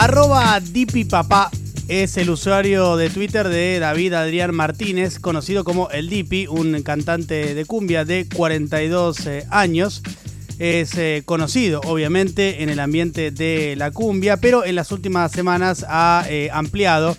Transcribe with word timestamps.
Arroba 0.00 0.62
Papá 1.10 1.50
es 1.86 2.16
el 2.16 2.30
usuario 2.30 2.96
de 2.96 3.10
Twitter 3.10 3.50
de 3.50 3.78
David 3.78 4.14
Adrián 4.14 4.54
Martínez, 4.54 5.18
conocido 5.18 5.62
como 5.62 5.90
El 5.90 6.08
Dipi, 6.08 6.46
un 6.46 6.80
cantante 6.80 7.54
de 7.54 7.64
cumbia 7.66 8.06
de 8.06 8.26
42 8.34 9.26
eh, 9.26 9.46
años. 9.50 10.02
Es 10.58 10.94
eh, 10.96 11.22
conocido, 11.26 11.82
obviamente, 11.84 12.62
en 12.62 12.70
el 12.70 12.80
ambiente 12.80 13.30
de 13.30 13.76
la 13.76 13.90
cumbia, 13.90 14.38
pero 14.38 14.64
en 14.64 14.76
las 14.76 14.90
últimas 14.90 15.32
semanas 15.32 15.84
ha 15.86 16.24
eh, 16.30 16.48
ampliado 16.50 17.14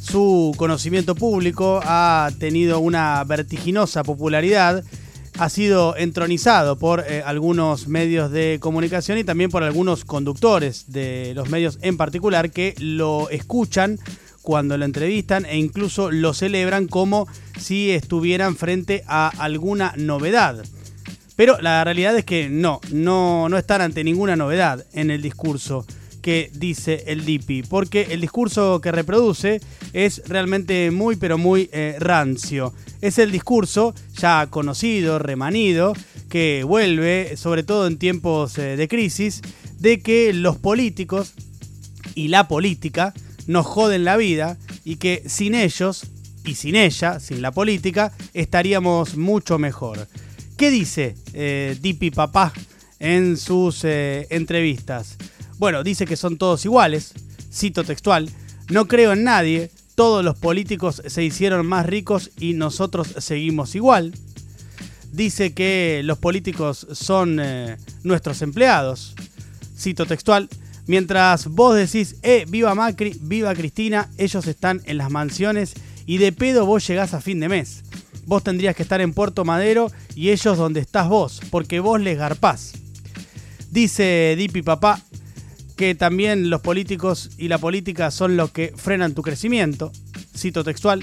su 0.00 0.54
conocimiento 0.56 1.16
público, 1.16 1.80
ha 1.82 2.30
tenido 2.38 2.78
una 2.78 3.24
vertiginosa 3.24 4.04
popularidad 4.04 4.84
ha 5.38 5.48
sido 5.48 5.96
entronizado 5.96 6.76
por 6.76 7.00
eh, 7.00 7.22
algunos 7.24 7.88
medios 7.88 8.30
de 8.30 8.58
comunicación 8.60 9.18
y 9.18 9.24
también 9.24 9.50
por 9.50 9.62
algunos 9.62 10.04
conductores 10.04 10.92
de 10.92 11.32
los 11.34 11.50
medios 11.50 11.78
en 11.82 11.96
particular 11.96 12.50
que 12.50 12.74
lo 12.78 13.28
escuchan 13.30 13.98
cuando 14.42 14.76
lo 14.76 14.84
entrevistan 14.84 15.46
e 15.46 15.56
incluso 15.56 16.10
lo 16.10 16.34
celebran 16.34 16.86
como 16.86 17.26
si 17.58 17.90
estuvieran 17.90 18.56
frente 18.56 19.02
a 19.06 19.28
alguna 19.28 19.94
novedad. 19.96 20.62
Pero 21.34 21.60
la 21.60 21.82
realidad 21.82 22.16
es 22.16 22.24
que 22.24 22.48
no, 22.48 22.80
no, 22.92 23.48
no 23.48 23.58
están 23.58 23.80
ante 23.80 24.04
ninguna 24.04 24.36
novedad 24.36 24.86
en 24.92 25.10
el 25.10 25.20
discurso 25.20 25.84
que 26.24 26.50
dice 26.54 27.04
el 27.08 27.26
DIPI, 27.26 27.64
porque 27.64 28.06
el 28.12 28.22
discurso 28.22 28.80
que 28.80 28.90
reproduce 28.90 29.60
es 29.92 30.22
realmente 30.26 30.90
muy 30.90 31.16
pero 31.16 31.36
muy 31.36 31.68
eh, 31.70 31.96
rancio. 32.00 32.72
Es 33.02 33.18
el 33.18 33.30
discurso 33.30 33.94
ya 34.14 34.46
conocido, 34.48 35.18
remanido, 35.18 35.92
que 36.30 36.64
vuelve, 36.66 37.36
sobre 37.36 37.62
todo 37.62 37.86
en 37.86 37.98
tiempos 37.98 38.56
eh, 38.56 38.78
de 38.78 38.88
crisis, 38.88 39.42
de 39.78 40.00
que 40.00 40.32
los 40.32 40.56
políticos 40.56 41.34
y 42.14 42.28
la 42.28 42.48
política 42.48 43.12
nos 43.46 43.66
joden 43.66 44.04
la 44.04 44.16
vida 44.16 44.56
y 44.82 44.96
que 44.96 45.24
sin 45.26 45.54
ellos 45.54 46.06
y 46.42 46.54
sin 46.54 46.74
ella, 46.74 47.20
sin 47.20 47.42
la 47.42 47.52
política, 47.52 48.14
estaríamos 48.32 49.18
mucho 49.18 49.58
mejor. 49.58 50.08
¿Qué 50.56 50.70
dice 50.70 51.16
eh, 51.34 51.76
Dipi 51.82 52.10
Papá 52.10 52.50
en 52.98 53.36
sus 53.36 53.84
entrevistas? 53.84 55.18
Bueno, 55.58 55.84
dice 55.84 56.06
que 56.06 56.16
son 56.16 56.36
todos 56.36 56.64
iguales, 56.64 57.12
cito 57.52 57.84
textual, 57.84 58.30
no 58.70 58.88
creo 58.88 59.12
en 59.12 59.24
nadie, 59.24 59.70
todos 59.94 60.24
los 60.24 60.36
políticos 60.36 61.02
se 61.06 61.22
hicieron 61.22 61.66
más 61.66 61.86
ricos 61.86 62.30
y 62.38 62.54
nosotros 62.54 63.14
seguimos 63.18 63.74
igual. 63.74 64.12
Dice 65.12 65.54
que 65.54 66.02
los 66.04 66.18
políticos 66.18 66.88
son 66.92 67.38
eh, 67.40 67.76
nuestros 68.02 68.42
empleados, 68.42 69.14
cito 69.78 70.06
textual, 70.06 70.48
mientras 70.86 71.46
vos 71.46 71.76
decís, 71.76 72.16
eh, 72.22 72.44
viva 72.48 72.74
Macri, 72.74 73.16
viva 73.20 73.54
Cristina, 73.54 74.10
ellos 74.18 74.46
están 74.48 74.82
en 74.86 74.98
las 74.98 75.10
mansiones 75.10 75.74
y 76.06 76.18
de 76.18 76.32
pedo 76.32 76.66
vos 76.66 76.86
llegás 76.86 77.14
a 77.14 77.20
fin 77.20 77.38
de 77.38 77.48
mes. 77.48 77.84
Vos 78.26 78.42
tendrías 78.42 78.74
que 78.74 78.82
estar 78.82 79.00
en 79.00 79.12
Puerto 79.12 79.44
Madero 79.44 79.92
y 80.16 80.30
ellos 80.30 80.58
donde 80.58 80.80
estás 80.80 81.08
vos, 81.08 81.40
porque 81.50 81.78
vos 81.78 82.00
les 82.00 82.18
garpás. 82.18 82.72
Dice 83.70 84.34
Dipi 84.36 84.62
Papá, 84.62 85.00
que 85.76 85.94
también 85.94 86.50
los 86.50 86.60
políticos 86.60 87.30
y 87.36 87.48
la 87.48 87.58
política 87.58 88.10
son 88.10 88.36
los 88.36 88.50
que 88.50 88.72
frenan 88.76 89.14
tu 89.14 89.22
crecimiento, 89.22 89.92
cito 90.36 90.64
textual, 90.64 91.02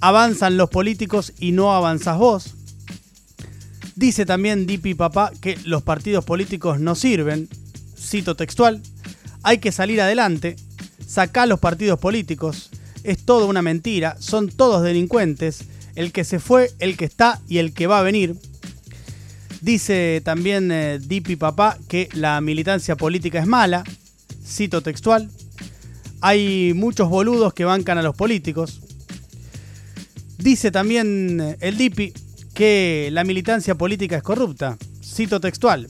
avanzan 0.00 0.56
los 0.56 0.70
políticos 0.70 1.32
y 1.38 1.52
no 1.52 1.72
avanzas 1.74 2.18
vos. 2.18 2.54
Dice 3.94 4.24
también 4.26 4.66
Dipi 4.66 4.94
Papá 4.94 5.30
que 5.40 5.58
los 5.64 5.82
partidos 5.82 6.24
políticos 6.24 6.80
no 6.80 6.94
sirven, 6.94 7.48
cito 7.98 8.34
textual, 8.34 8.82
hay 9.42 9.58
que 9.58 9.72
salir 9.72 10.00
adelante, 10.00 10.56
saca 11.06 11.46
los 11.46 11.60
partidos 11.60 11.98
políticos, 11.98 12.70
es 13.04 13.24
todo 13.24 13.46
una 13.46 13.62
mentira, 13.62 14.16
son 14.18 14.48
todos 14.48 14.82
delincuentes, 14.82 15.64
el 15.94 16.12
que 16.12 16.24
se 16.24 16.38
fue, 16.38 16.70
el 16.78 16.96
que 16.96 17.04
está 17.04 17.40
y 17.48 17.58
el 17.58 17.72
que 17.72 17.86
va 17.86 17.98
a 17.98 18.02
venir. 18.02 18.36
Dice 19.60 20.22
también 20.24 20.72
eh, 20.72 20.98
Dipi 20.98 21.36
Papá 21.36 21.76
que 21.88 22.08
la 22.14 22.40
militancia 22.40 22.96
política 22.96 23.38
es 23.38 23.46
mala, 23.46 23.84
cito 24.44 24.82
textual, 24.82 25.30
hay 26.20 26.72
muchos 26.74 27.08
boludos 27.08 27.54
que 27.54 27.64
bancan 27.64 27.98
a 27.98 28.02
los 28.02 28.14
políticos. 28.14 28.80
Dice 30.38 30.70
también 30.70 31.40
eh, 31.40 31.56
el 31.60 31.76
DIPI 31.76 32.12
que 32.54 33.08
la 33.12 33.24
militancia 33.24 33.74
política 33.74 34.16
es 34.16 34.22
corrupta, 34.22 34.76
cito 35.02 35.40
textual, 35.40 35.88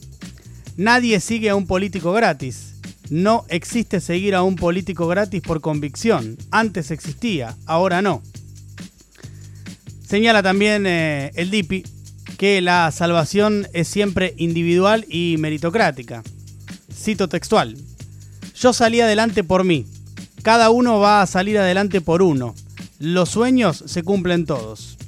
nadie 0.77 1.19
sigue 1.19 1.49
a 1.49 1.55
un 1.55 1.67
político 1.67 2.11
gratis. 2.13 2.75
No 3.09 3.43
existe 3.49 3.99
seguir 3.99 4.35
a 4.35 4.43
un 4.43 4.55
político 4.55 5.05
gratis 5.05 5.41
por 5.41 5.59
convicción. 5.59 6.37
Antes 6.49 6.91
existía, 6.91 7.57
ahora 7.65 8.01
no. 8.01 8.21
Señala 10.01 10.41
también 10.41 10.85
eh, 10.85 11.31
el 11.35 11.51
DIPI 11.51 11.83
que 12.37 12.61
la 12.61 12.89
salvación 12.91 13.67
es 13.73 13.87
siempre 13.87 14.33
individual 14.37 15.05
y 15.09 15.35
meritocrática. 15.39 16.23
Cito 16.93 17.29
textual. 17.29 17.75
Yo 18.61 18.73
salí 18.73 19.01
adelante 19.01 19.43
por 19.43 19.63
mí. 19.63 19.87
Cada 20.43 20.69
uno 20.69 20.99
va 20.99 21.23
a 21.23 21.25
salir 21.25 21.57
adelante 21.57 21.99
por 21.99 22.21
uno. 22.21 22.53
Los 22.99 23.29
sueños 23.29 23.83
se 23.87 24.03
cumplen 24.03 24.45
todos. 24.45 24.99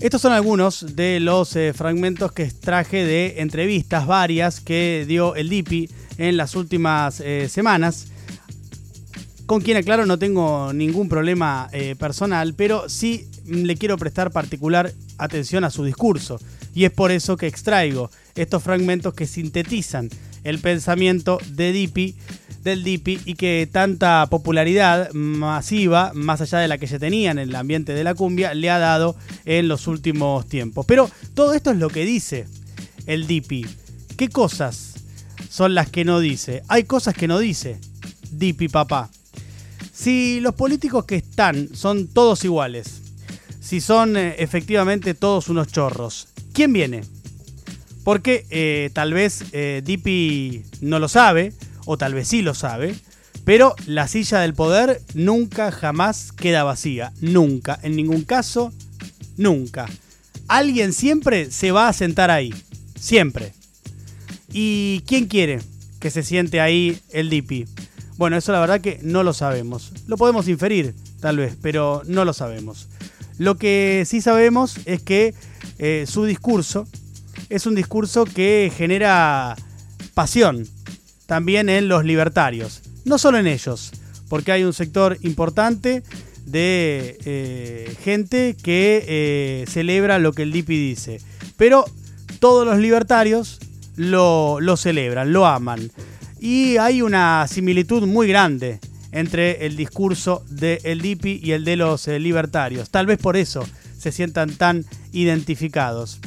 Estos 0.00 0.20
son 0.20 0.32
algunos 0.32 0.96
de 0.96 1.20
los 1.20 1.54
eh, 1.54 1.72
fragmentos 1.72 2.32
que 2.32 2.42
extraje 2.42 3.04
de 3.04 3.34
entrevistas 3.42 4.08
varias 4.08 4.58
que 4.58 5.04
dio 5.06 5.36
el 5.36 5.50
DIPI 5.50 5.88
en 6.18 6.36
las 6.36 6.56
últimas 6.56 7.20
eh, 7.20 7.48
semanas. 7.48 8.08
Con 9.46 9.60
quien, 9.60 9.76
aclaro, 9.76 10.04
no 10.04 10.18
tengo 10.18 10.72
ningún 10.72 11.08
problema 11.08 11.68
eh, 11.72 11.94
personal, 11.94 12.54
pero 12.54 12.88
sí 12.88 13.28
le 13.46 13.76
quiero 13.76 13.98
prestar 13.98 14.32
particular 14.32 14.92
atención 15.18 15.62
a 15.62 15.70
su 15.70 15.84
discurso. 15.84 16.40
Y 16.74 16.86
es 16.86 16.90
por 16.90 17.12
eso 17.12 17.36
que 17.36 17.46
extraigo 17.46 18.10
estos 18.34 18.64
fragmentos 18.64 19.14
que 19.14 19.28
sintetizan 19.28 20.10
el 20.42 20.58
pensamiento 20.58 21.38
de 21.52 21.70
Dipi 21.70 22.16
del 22.64 22.82
DIPI 22.82 23.20
y 23.26 23.34
que 23.34 23.68
tanta 23.70 24.26
popularidad 24.30 25.12
masiva, 25.12 26.12
más 26.14 26.40
allá 26.40 26.58
de 26.58 26.68
la 26.68 26.78
que 26.78 26.86
ya 26.86 26.98
tenía 26.98 27.30
en 27.30 27.38
el 27.38 27.54
ambiente 27.54 27.92
de 27.92 28.02
la 28.02 28.14
cumbia, 28.14 28.54
le 28.54 28.70
ha 28.70 28.78
dado 28.78 29.16
en 29.44 29.68
los 29.68 29.86
últimos 29.86 30.48
tiempos. 30.48 30.86
Pero 30.86 31.10
todo 31.34 31.52
esto 31.52 31.70
es 31.70 31.76
lo 31.76 31.90
que 31.90 32.06
dice 32.06 32.46
el 33.06 33.26
DIPI. 33.26 33.66
¿Qué 34.16 34.28
cosas 34.30 34.94
son 35.50 35.74
las 35.74 35.90
que 35.90 36.04
no 36.04 36.20
dice? 36.20 36.62
Hay 36.68 36.84
cosas 36.84 37.14
que 37.14 37.28
no 37.28 37.38
dice 37.38 37.78
DIPI 38.30 38.68
papá. 38.68 39.10
Si 39.92 40.40
los 40.40 40.54
políticos 40.54 41.04
que 41.04 41.16
están 41.16 41.68
son 41.76 42.08
todos 42.08 42.44
iguales, 42.44 43.02
si 43.60 43.80
son 43.80 44.16
eh, 44.16 44.36
efectivamente 44.38 45.14
todos 45.14 45.48
unos 45.48 45.68
chorros, 45.68 46.28
¿quién 46.52 46.72
viene? 46.72 47.02
Porque 48.04 48.46
eh, 48.50 48.90
tal 48.92 49.12
vez 49.12 49.44
eh, 49.52 49.82
Dipi 49.84 50.62
no 50.80 50.98
lo 50.98 51.08
sabe, 51.08 51.52
o 51.84 51.96
tal 51.98 52.14
vez 52.14 52.28
sí 52.28 52.42
lo 52.42 52.54
sabe, 52.54 52.94
pero 53.44 53.74
la 53.86 54.08
silla 54.08 54.40
del 54.40 54.54
poder 54.54 55.02
nunca 55.14 55.70
jamás 55.70 56.32
queda 56.32 56.64
vacía, 56.64 57.12
nunca, 57.20 57.78
en 57.82 57.96
ningún 57.96 58.22
caso, 58.22 58.72
nunca. 59.36 59.86
Alguien 60.48 60.92
siempre 60.92 61.50
se 61.50 61.72
va 61.72 61.88
a 61.88 61.92
sentar 61.92 62.30
ahí, 62.30 62.54
siempre. 62.98 63.52
¿Y 64.52 65.02
quién 65.06 65.26
quiere 65.26 65.60
que 66.00 66.10
se 66.10 66.22
siente 66.22 66.60
ahí 66.60 67.00
el 67.10 67.28
DP? 67.28 67.68
Bueno, 68.16 68.36
eso 68.36 68.52
la 68.52 68.60
verdad 68.60 68.80
que 68.80 69.00
no 69.02 69.22
lo 69.22 69.32
sabemos. 69.32 69.92
Lo 70.06 70.16
podemos 70.16 70.48
inferir, 70.48 70.94
tal 71.20 71.38
vez, 71.38 71.56
pero 71.60 72.02
no 72.06 72.24
lo 72.24 72.32
sabemos. 72.32 72.88
Lo 73.38 73.56
que 73.56 74.04
sí 74.06 74.20
sabemos 74.20 74.76
es 74.84 75.02
que 75.02 75.34
eh, 75.78 76.04
su 76.08 76.24
discurso 76.24 76.86
es 77.48 77.66
un 77.66 77.74
discurso 77.74 78.24
que 78.24 78.72
genera 78.74 79.56
pasión, 80.14 80.66
también 81.26 81.68
en 81.68 81.88
los 81.88 82.04
libertarios. 82.04 82.82
No 83.04 83.18
solo 83.18 83.38
en 83.38 83.46
ellos, 83.46 83.92
porque 84.28 84.52
hay 84.52 84.64
un 84.64 84.72
sector 84.72 85.18
importante 85.22 86.02
de 86.46 87.18
eh, 87.24 87.96
gente 88.02 88.56
que 88.62 89.04
eh, 89.06 89.64
celebra 89.68 90.18
lo 90.18 90.32
que 90.32 90.42
el 90.42 90.52
DIPI 90.52 90.88
dice. 90.88 91.20
Pero 91.56 91.84
todos 92.38 92.66
los 92.66 92.78
libertarios 92.78 93.60
lo, 93.96 94.76
celebran, 94.76 95.32
lo 95.32 95.46
aman. 95.46 95.90
Y 96.40 96.76
hay 96.76 97.02
una 97.02 97.46
similitud 97.48 98.06
muy 98.06 98.28
grande 98.28 98.80
entre 99.12 99.66
el 99.66 99.76
discurso 99.76 100.44
del 100.50 101.00
DIPI 101.00 101.40
y 101.42 101.52
el 101.52 101.64
de 101.64 101.76
los 101.76 102.08
eh, 102.08 102.18
libertarios. 102.18 102.90
Tal 102.90 103.06
vez 103.06 103.18
por 103.18 103.36
eso 103.36 103.64
se 103.96 104.12
sientan 104.12 104.50
tan 104.50 104.84
identificados. 105.12 106.20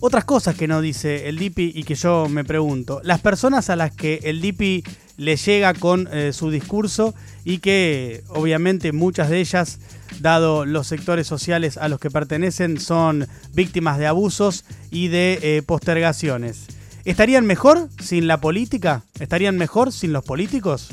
Otras 0.00 0.24
cosas 0.24 0.54
que 0.56 0.68
no 0.68 0.80
dice 0.80 1.28
el 1.28 1.38
DIPI 1.38 1.72
y 1.74 1.82
que 1.82 1.94
yo 1.94 2.28
me 2.28 2.44
pregunto. 2.44 3.00
Las 3.02 3.20
personas 3.20 3.68
a 3.70 3.76
las 3.76 3.90
que 3.90 4.20
el 4.24 4.40
DIPI 4.40 4.84
le 5.16 5.36
llega 5.36 5.74
con 5.74 6.08
eh, 6.12 6.32
su 6.32 6.50
discurso 6.50 7.14
y 7.44 7.58
que 7.58 8.22
obviamente 8.28 8.92
muchas 8.92 9.28
de 9.28 9.40
ellas, 9.40 9.80
dado 10.20 10.64
los 10.64 10.86
sectores 10.86 11.26
sociales 11.26 11.76
a 11.76 11.88
los 11.88 11.98
que 11.98 12.10
pertenecen, 12.10 12.78
son 12.78 13.26
víctimas 13.54 13.98
de 13.98 14.06
abusos 14.06 14.64
y 14.90 15.08
de 15.08 15.38
eh, 15.42 15.62
postergaciones. 15.62 16.66
¿Estarían 17.04 17.46
mejor 17.46 17.88
sin 18.00 18.26
la 18.26 18.40
política? 18.40 19.02
¿Estarían 19.18 19.56
mejor 19.56 19.92
sin 19.92 20.12
los 20.12 20.24
políticos? 20.24 20.90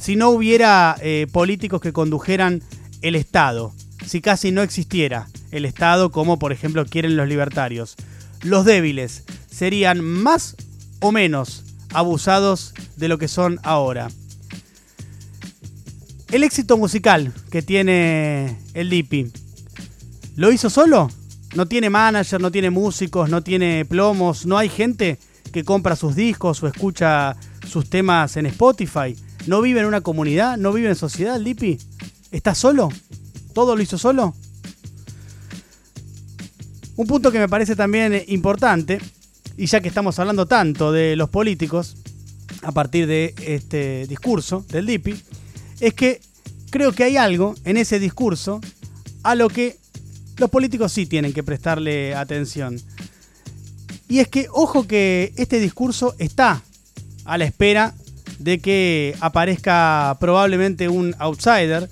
si 0.00 0.16
no 0.16 0.30
hubiera 0.30 0.96
eh, 1.02 1.26
políticos 1.30 1.80
que 1.82 1.92
condujeran 1.92 2.62
el 3.02 3.14
Estado, 3.14 3.72
si 4.06 4.22
casi 4.22 4.50
no 4.50 4.62
existiera 4.62 5.28
el 5.50 5.66
Estado 5.66 6.10
como 6.10 6.38
por 6.38 6.52
ejemplo 6.52 6.86
quieren 6.86 7.16
los 7.16 7.28
libertarios. 7.28 7.96
Los 8.42 8.64
débiles 8.64 9.24
serían 9.50 10.00
más 10.00 10.56
o 11.00 11.12
menos 11.12 11.64
abusados 11.92 12.74
de 12.96 13.08
lo 13.08 13.18
que 13.18 13.28
son 13.28 13.60
ahora. 13.62 14.08
El 16.30 16.44
éxito 16.44 16.78
musical 16.78 17.32
que 17.50 17.60
tiene 17.60 18.56
el 18.74 18.88
Dipi, 18.88 19.32
¿lo 20.36 20.52
hizo 20.52 20.70
solo? 20.70 21.10
No 21.56 21.66
tiene 21.66 21.90
manager, 21.90 22.40
no 22.40 22.52
tiene 22.52 22.70
músicos, 22.70 23.28
no 23.28 23.42
tiene 23.42 23.84
plomos, 23.84 24.46
no 24.46 24.56
hay 24.56 24.68
gente 24.68 25.18
que 25.52 25.64
compra 25.64 25.96
sus 25.96 26.14
discos 26.14 26.62
o 26.62 26.68
escucha 26.68 27.36
sus 27.68 27.90
temas 27.90 28.36
en 28.36 28.46
Spotify. 28.46 29.16
¿No 29.46 29.60
vive 29.60 29.80
en 29.80 29.86
una 29.86 30.02
comunidad? 30.02 30.56
¿No 30.56 30.72
vive 30.72 30.88
en 30.88 30.96
sociedad 30.96 31.36
el 31.36 31.44
Dipi? 31.44 31.78
¿Está 32.30 32.54
solo? 32.54 32.90
¿Todo 33.52 33.74
lo 33.74 33.82
hizo 33.82 33.98
solo? 33.98 34.34
Un 37.00 37.06
punto 37.06 37.32
que 37.32 37.38
me 37.38 37.48
parece 37.48 37.76
también 37.76 38.24
importante, 38.26 39.00
y 39.56 39.64
ya 39.64 39.80
que 39.80 39.88
estamos 39.88 40.18
hablando 40.18 40.44
tanto 40.44 40.92
de 40.92 41.16
los 41.16 41.30
políticos, 41.30 41.96
a 42.62 42.72
partir 42.72 43.06
de 43.06 43.34
este 43.40 44.06
discurso 44.06 44.66
del 44.68 44.84
Dipi, 44.84 45.16
es 45.80 45.94
que 45.94 46.20
creo 46.68 46.92
que 46.92 47.04
hay 47.04 47.16
algo 47.16 47.54
en 47.64 47.78
ese 47.78 47.98
discurso 47.98 48.60
a 49.22 49.34
lo 49.34 49.48
que 49.48 49.78
los 50.36 50.50
políticos 50.50 50.92
sí 50.92 51.06
tienen 51.06 51.32
que 51.32 51.42
prestarle 51.42 52.14
atención. 52.14 52.78
Y 54.06 54.18
es 54.18 54.28
que, 54.28 54.48
ojo 54.52 54.86
que 54.86 55.32
este 55.36 55.58
discurso 55.58 56.14
está 56.18 56.62
a 57.24 57.38
la 57.38 57.46
espera 57.46 57.94
de 58.38 58.58
que 58.58 59.16
aparezca 59.20 60.18
probablemente 60.20 60.90
un 60.90 61.16
outsider 61.18 61.88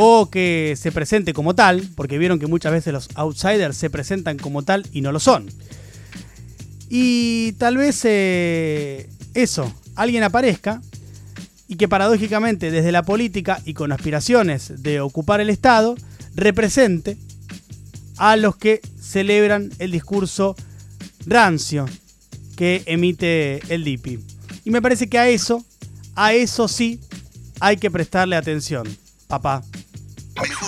o 0.00 0.30
que 0.30 0.76
se 0.78 0.92
presente 0.92 1.32
como 1.32 1.56
tal, 1.56 1.82
porque 1.96 2.18
vieron 2.18 2.38
que 2.38 2.46
muchas 2.46 2.70
veces 2.70 2.92
los 2.92 3.08
outsiders 3.16 3.76
se 3.76 3.90
presentan 3.90 4.38
como 4.38 4.62
tal 4.62 4.86
y 4.92 5.00
no 5.00 5.10
lo 5.10 5.18
son. 5.18 5.50
Y 6.88 7.50
tal 7.58 7.78
vez 7.78 8.02
eh, 8.04 9.08
eso, 9.34 9.74
alguien 9.96 10.22
aparezca 10.22 10.80
y 11.66 11.74
que 11.74 11.88
paradójicamente 11.88 12.70
desde 12.70 12.92
la 12.92 13.02
política 13.02 13.60
y 13.64 13.74
con 13.74 13.90
aspiraciones 13.90 14.84
de 14.84 15.00
ocupar 15.00 15.40
el 15.40 15.50
Estado, 15.50 15.96
represente 16.36 17.16
a 18.18 18.36
los 18.36 18.54
que 18.54 18.80
celebran 19.00 19.72
el 19.80 19.90
discurso 19.90 20.54
rancio 21.26 21.86
que 22.54 22.84
emite 22.86 23.62
el 23.68 23.82
DIPI. 23.82 24.20
Y 24.64 24.70
me 24.70 24.80
parece 24.80 25.08
que 25.08 25.18
a 25.18 25.28
eso, 25.28 25.64
a 26.14 26.34
eso 26.34 26.68
sí 26.68 27.00
hay 27.58 27.78
que 27.78 27.90
prestarle 27.90 28.36
atención, 28.36 28.86
papá. 29.26 29.64
Mejor 30.40 30.67